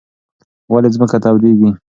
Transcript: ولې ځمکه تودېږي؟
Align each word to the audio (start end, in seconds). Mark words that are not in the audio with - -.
ولې 0.71 0.89
ځمکه 0.95 1.17
تودېږي؟ 1.23 1.69